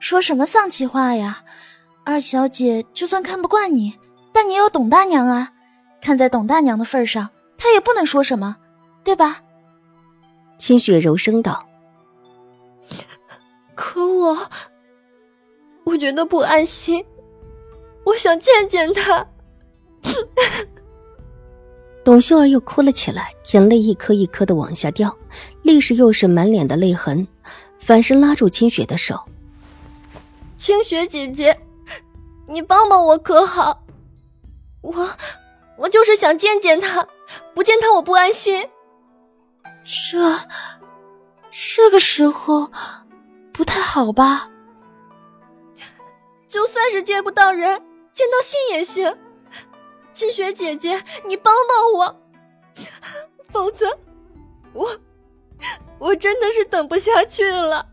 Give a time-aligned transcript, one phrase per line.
[0.00, 1.42] 说什么丧气话呀！
[2.04, 3.92] 二小姐就算看不惯你，
[4.32, 5.52] 但你有董大娘啊，
[6.00, 8.56] 看在董大娘的份上，她也不能说什么，
[9.04, 9.42] 对吧？
[10.56, 11.68] 清雪柔声道
[13.76, 14.38] ：“可我，
[15.84, 17.04] 我觉得不安心，
[18.04, 19.26] 我想见见他。”
[22.02, 25.14] 董秀儿又哭了起来，眼泪一颗一颗的往下掉，
[25.62, 27.26] 立时又是满脸的泪痕，
[27.78, 29.20] 反身拉住清雪的手。
[30.58, 31.60] 清雪姐姐，
[32.48, 33.84] 你帮帮我可好？
[34.82, 35.08] 我
[35.76, 37.06] 我就是想见见他，
[37.54, 38.68] 不见他我不安心。
[39.84, 40.40] 这
[41.48, 42.72] 这个时候
[43.52, 44.50] 不太好吧？
[46.48, 47.80] 就算是见不到人，
[48.12, 49.16] 见到信也行。
[50.12, 52.20] 清雪姐姐，你帮帮我，
[53.52, 53.96] 否则
[54.72, 54.90] 我
[56.00, 57.86] 我真的是等不下去了。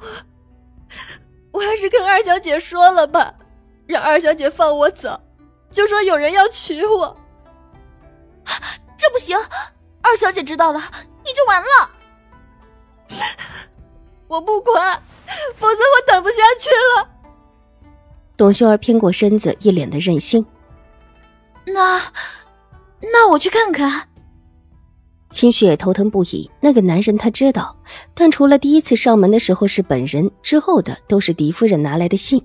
[0.00, 3.34] 我我还是跟二小姐说了吧，
[3.86, 5.20] 让二小姐放我走，
[5.70, 7.16] 就说有人要娶我。
[8.96, 9.36] 这不行，
[10.02, 10.80] 二小姐知道了，
[11.24, 11.90] 你就完了。
[14.28, 15.02] 我不管，
[15.56, 17.08] 否则我等不下去了。
[18.36, 20.46] 董秀儿偏过身子，一脸的任性。
[21.66, 22.00] 那，
[23.00, 24.08] 那我去看看。
[25.30, 27.76] 清雪头疼不已，那个男人她知道，
[28.14, 32.44] 但除了第一次上门的时候是本人，之后的都是狄夫人拿来的信，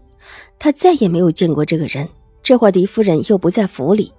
[0.59, 2.07] 他再也没有见过这个人。
[2.43, 4.13] 这会狄夫人又不在府里，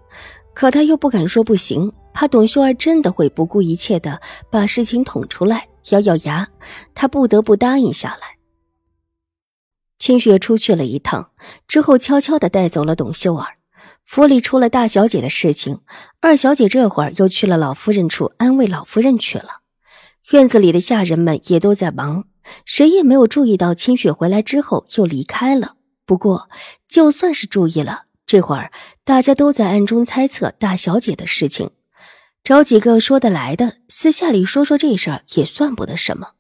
[0.53, 4.21] 可他又不敢说不行，怕董秀儿真的会不顾一切的
[4.51, 5.69] 把事情捅出来。
[5.91, 6.49] 咬咬牙，
[6.93, 8.37] 他不得不答应下来。
[9.99, 11.31] 清雪出去了一趟
[11.69, 13.47] 之后，悄悄的带走了董秀儿。
[14.07, 15.81] 府里出了大小姐的事情，
[16.21, 19.63] 二小姐这会儿又去了老夫人处安慰老夫人去了。
[20.31, 22.25] 院子里的下人们也都在忙，
[22.65, 25.75] 谁也没有注意到清雪回来之后又离开了。
[26.07, 26.49] 不过，
[26.89, 28.71] 就算是注意了，这会儿
[29.05, 31.71] 大家都在暗中猜测大小姐的事情，
[32.45, 36.31] 找几个说得来的，私下里说说这事儿也算不得什么。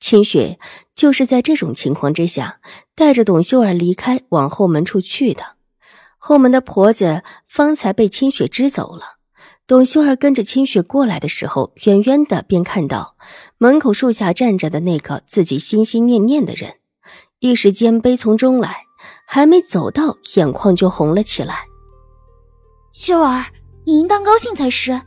[0.00, 0.58] 清雪
[0.96, 2.60] 就是在这种情况之下，
[2.96, 5.57] 带着董秀儿离开，往后门处去的。
[6.18, 9.16] 后门的婆子方才被清雪支走了。
[9.66, 13.16] 董秀儿跟着清雪过来的时候，远远的便看到
[13.58, 16.76] 门口树下站着的那个自己心心念念的人，
[17.40, 18.84] 一时间悲从中来，
[19.26, 21.66] 还没走到，眼眶就红了起来。
[22.92, 23.44] 秀儿，
[23.84, 24.98] 你应当高兴才是。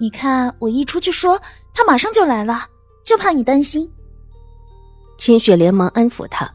[0.00, 1.40] 你看我一出去说，
[1.74, 2.68] 他马上就来了，
[3.04, 3.90] 就怕你担心。
[5.18, 6.53] 清雪连忙安抚他。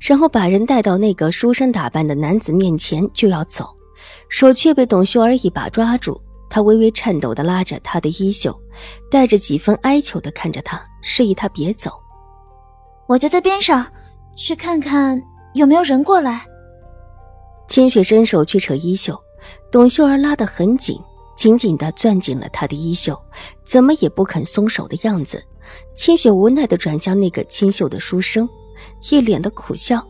[0.00, 3.68] 然后把人带到那个书生打扮的男子面前，就要走，
[4.28, 6.20] 手却被董秀儿一把抓住。
[6.50, 8.58] 他微微颤抖的拉着他的衣袖，
[9.10, 11.90] 带着几分哀求的看着他，示意他别走。
[13.06, 13.86] 我就在边上，
[14.34, 15.22] 去看看
[15.52, 16.46] 有没有人过来。
[17.68, 19.18] 清雪伸手去扯衣袖，
[19.70, 20.98] 董秀儿拉得很紧，
[21.36, 23.20] 紧紧的攥紧了他的衣袖，
[23.62, 25.44] 怎么也不肯松手的样子。
[25.94, 28.48] 清雪无奈的转向那个清秀的书生。
[29.10, 30.06] 一脸的苦笑。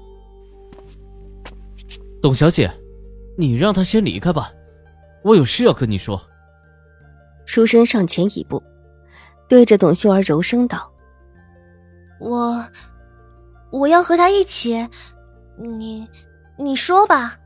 [2.20, 2.70] 董小姐，
[3.36, 4.50] 你让他先离开吧，
[5.22, 6.20] 我有事要跟你说。
[7.46, 8.62] 书生上前一步，
[9.48, 10.90] 对着董秀儿柔声道
[12.20, 12.62] ：“我，
[13.70, 14.86] 我要和他一起，
[15.56, 16.06] 你，
[16.58, 17.38] 你说吧。”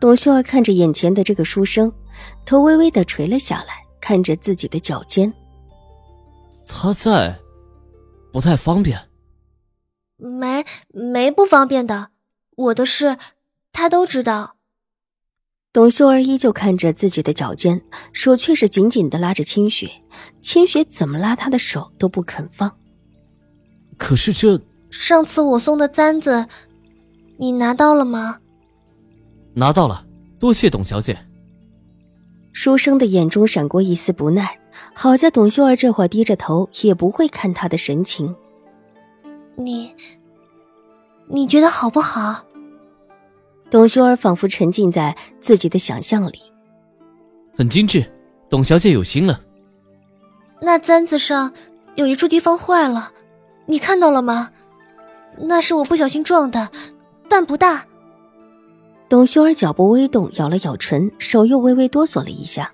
[0.00, 1.92] 董秀儿看着眼前的这个书生，
[2.44, 5.32] 头微微的垂了下来，看着自己的脚尖。
[6.68, 7.34] 他在，
[8.30, 9.07] 不太方便。
[10.18, 12.10] 没没不方便的，
[12.56, 13.16] 我的事
[13.72, 14.56] 他都知道。
[15.72, 17.82] 董秀儿依旧看着自己的脚尖，
[18.12, 19.90] 手却是紧紧的拉着清雪。
[20.40, 22.76] 清雪怎么拉她的手都不肯放。
[23.96, 24.60] 可是这
[24.90, 26.46] 上次我送的簪子，
[27.38, 28.40] 你拿到了吗？
[29.54, 30.04] 拿到了，
[30.40, 31.16] 多谢董小姐。
[32.52, 34.58] 书生的眼中闪过一丝不耐，
[34.94, 38.34] 好在董秀儿这会低着头，也不会看他的神情。
[39.58, 39.92] 你，
[41.26, 42.44] 你觉得好不好？
[43.68, 46.40] 董修儿仿佛沉浸在自己的想象里，
[47.56, 48.08] 很精致。
[48.48, 49.40] 董小姐有心了。
[50.60, 51.52] 那簪子上
[51.96, 53.12] 有一处地方坏了，
[53.66, 54.50] 你看到了吗？
[55.36, 56.70] 那是我不小心撞的，
[57.28, 57.84] 但不大。
[59.08, 62.72] 董修儿脚步微动，咬了咬唇，手又微微哆嗦了一下。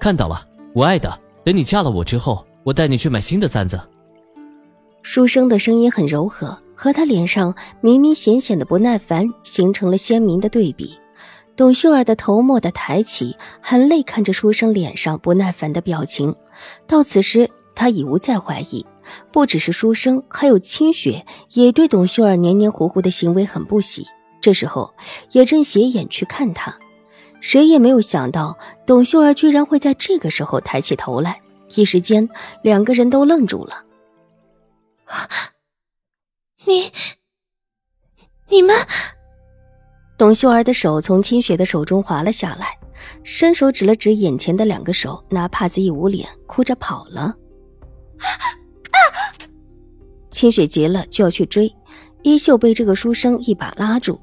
[0.00, 3.80] 看到了，我爱的，等你嫁了我之后，我带你去买新的簪子。
[5.02, 10.98] 书生的声音很柔和，和他脸上明明显显的不耐烦形成了鲜明的对比。
[11.56, 16.34] 董秀儿的头蓦地抬起，含泪看着书生脸上不耐烦的表情。
[16.86, 18.84] 到此时，他已无再怀疑，
[19.32, 24.06] 不只是书生，还有清雪也对董秀儿黏黏糊糊的行为很不喜。
[24.40, 24.94] 这时候，
[25.32, 26.74] 也正斜眼去看他，
[27.40, 28.56] 谁也没有想到
[28.86, 31.40] 董秀儿居然会在这个时候抬起头来。
[31.74, 32.28] 一时间，
[32.62, 33.84] 两个人都愣住了。
[36.66, 36.92] 你，
[38.48, 38.76] 你们……
[40.16, 42.78] 董秀儿的手从清雪的手中滑了下来，
[43.24, 47.34] 伸手指了指眼前的两个手，拿帕子一捂脸，哭着跑了。
[50.30, 51.74] 清雪急了，就要去追，
[52.22, 54.20] 衣袖被这个书生一把拉住。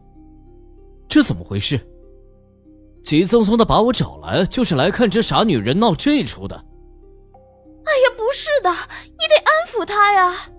[1.10, 1.80] 这怎么回事？
[3.04, 6.56] 急匆匆的把我找来，就是来看这傻女人闹这出的。
[6.56, 10.50] 哎呀，不是的，你得安抚她呀。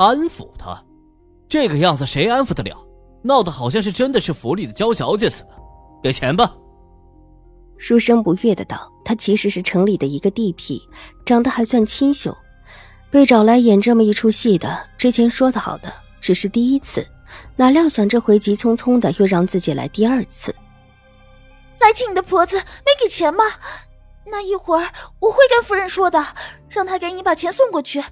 [0.00, 0.82] 安抚她？
[1.46, 2.86] 这个样子谁安抚得了？
[3.22, 5.50] 闹得好像是真的是府里的娇小姐似的。
[6.02, 6.56] 给钱吧。
[7.76, 10.80] 书生不悦的道：“他其实是城里的一个地痞，
[11.26, 12.34] 长得还算清秀，
[13.10, 14.88] 被找来演这么一出戏的。
[14.96, 17.06] 之前说的好的，只是第一次。”
[17.56, 20.54] 哪料想这回急匆匆的又让自己来第二次。
[21.78, 23.44] 来请你的婆子没给钱吗？
[24.26, 24.88] 那一会儿
[25.20, 26.24] 我会跟夫人说的，
[26.68, 28.02] 让她给你把钱送过去。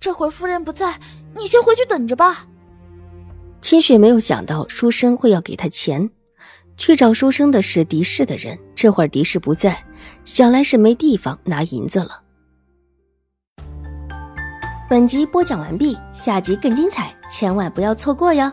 [0.00, 0.98] 这会儿夫人不在，
[1.36, 2.46] 你先回去等着吧。
[3.60, 6.08] 清雪没有想到书生会要给她钱，
[6.76, 9.84] 去找书生的是狄氏的人，这会儿狄氏不在，
[10.24, 12.22] 想来是没地方拿银子了。
[14.88, 18.50] 本集播讲完毕，下集更精彩，千万不要错过哟。